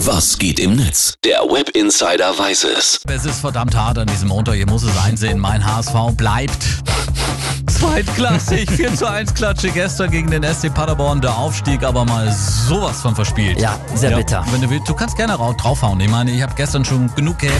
[0.00, 1.14] Was geht im Netz?
[1.24, 3.00] Der Web Insider weiß es.
[3.08, 4.56] Es ist verdammt hart an diesem Montag.
[4.56, 5.38] Ihr muss es einsehen.
[5.38, 6.82] Mein HSV bleibt
[7.78, 8.70] zweitklassig.
[8.70, 11.20] 4 zu 1 Klatsche gestern gegen den SC Paderborn.
[11.20, 13.60] Der Aufstieg aber mal sowas von verspielt.
[13.60, 14.44] Ja, sehr bitter.
[14.50, 16.00] Wenn du willst, du kannst gerne rau- draufhauen.
[16.00, 17.52] Ich meine, ich habe gestern schon genug Häme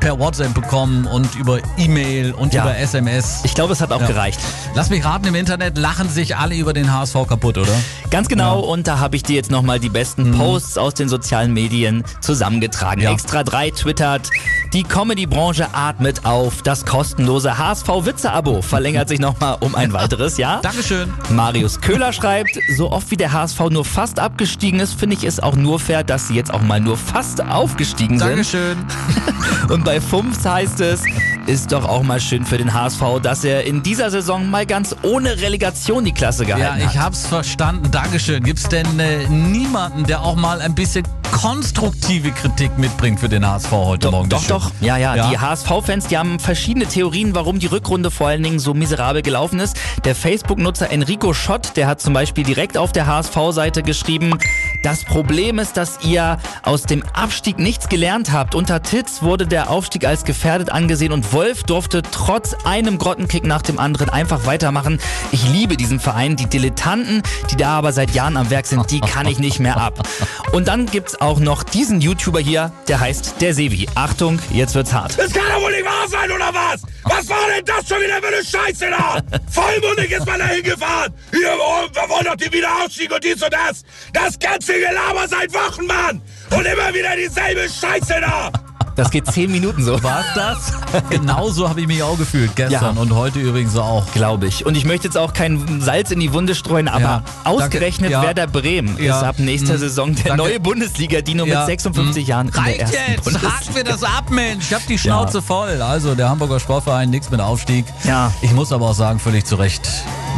[0.00, 2.62] per WhatsApp bekommen und über E-Mail und Ja.
[2.64, 3.40] über SMS.
[3.44, 4.06] Ich glaube, es hat auch Ja.
[4.06, 4.40] gereicht.
[4.74, 7.72] Lass mich raten, im Internet lachen sich alle über den HSV kaputt, oder?
[8.10, 8.60] Ganz genau.
[8.60, 13.00] Und da habe ich dir jetzt nochmal die besten Posts aus den sozialen Medien zusammengetragen.
[13.00, 13.04] Mhm.
[13.04, 13.12] Ja.
[13.12, 14.30] Extra 3 twittert.
[14.72, 16.62] Die Comedy-Branche atmet auf.
[16.62, 20.62] Das kostenlose HSV-Witze-Abo verlängert sich nochmal um ein weiteres Jahr.
[20.62, 21.12] Dankeschön.
[21.28, 25.40] Marius Köhler schreibt, so oft wie der HSV nur fast abgestiegen ist, finde ich es
[25.40, 28.28] auch nur fair, dass sie jetzt auch mal nur fast aufgestiegen sind.
[28.28, 28.78] Dankeschön.
[29.68, 31.04] Und bei Fumps heißt es,
[31.52, 34.96] ist doch auch mal schön für den HSV, dass er in dieser Saison mal ganz
[35.02, 37.04] ohne Relegation die Klasse Ja, gehalten ich hat.
[37.04, 37.90] hab's verstanden.
[37.90, 38.42] Dankeschön.
[38.42, 43.70] Gibt's denn äh, niemanden, der auch mal ein bisschen konstruktive Kritik mitbringt für den HSV
[43.70, 44.28] heute Morgen?
[44.30, 44.70] Doch, doch.
[44.80, 45.28] Ja, ja, Ja?
[45.30, 49.58] Die HSV-Fans, die haben verschiedene Theorien, warum die Rückrunde vor allen Dingen so miserabel gelaufen
[49.60, 49.76] ist.
[50.04, 54.38] Der Facebook-Nutzer Enrico Schott, der hat zum Beispiel direkt auf der HSV-Seite geschrieben,
[54.82, 58.54] das Problem ist, dass ihr aus dem Abstieg nichts gelernt habt.
[58.54, 63.62] Unter Titz wurde der Aufstieg als gefährdet angesehen und Wolf durfte trotz einem Grottenkick nach
[63.62, 64.98] dem anderen einfach weitermachen.
[65.30, 66.36] Ich liebe diesen Verein.
[66.36, 69.76] Die Dilettanten, die da aber seit Jahren am Werk sind, die kann ich nicht mehr
[69.76, 70.06] ab.
[70.52, 73.88] Und dann gibt's auch noch diesen YouTuber hier, der heißt der Sevi.
[73.94, 75.18] Achtung, jetzt wird's hart.
[75.18, 76.82] Das kann doch wohl nicht wahr sein, oder was?
[77.04, 79.20] Was war denn das schon wieder für eine Scheiße da?
[79.50, 81.12] Vollmundig ist man da hingefahren.
[81.30, 83.82] Hier, oh, wir wollen doch die Wiederaufstieg und dies und das.
[84.12, 86.20] Das ganze Gelaber seit Wochen, Mann.
[86.50, 88.50] Und immer wieder dieselbe Scheiße da.
[88.94, 90.02] Das geht zehn Minuten so.
[90.02, 90.72] War's das?
[91.08, 93.00] genau so habe ich mich auch gefühlt gestern Ja.
[93.00, 94.04] und heute übrigens auch.
[94.12, 94.66] Glaube ich.
[94.66, 98.10] Und ich möchte jetzt auch kein Salz in die Wunde streuen, aber Ja, ausgerechnet.
[98.10, 98.20] Ja.
[98.22, 99.16] Werder Bremen Ja.
[99.16, 99.78] ist ab nächster Mhm.
[99.78, 100.36] Saison der Danke.
[100.36, 101.60] neue Bundesliga-Dino Ja.
[101.60, 103.24] mit 56 Jahren in der Reicht ersten jetzt!
[103.24, 103.54] Bundesliga.
[103.56, 104.64] Haken wir das ab, Mensch!
[104.68, 105.80] Ich hab die Schnauze voll.
[105.80, 107.86] Also, der Hamburger Sportverein, nichts mit Aufstieg.
[108.04, 108.30] Ja.
[108.42, 109.88] Ich muss aber auch sagen, völlig zu Recht.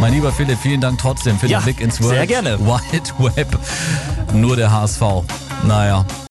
[0.00, 2.58] Mein lieber Philipp, vielen Dank trotzdem für Ja, den Blick ins sehr World gerne.
[2.60, 3.58] Wide Web.
[4.34, 5.00] Nur der HSV.
[5.66, 6.04] Naja.